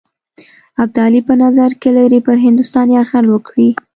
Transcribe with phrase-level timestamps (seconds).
[0.83, 3.69] ابدالي په نظر کې لري پر هندوستان یرغل وکړي.